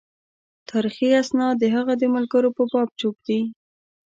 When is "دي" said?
3.27-3.39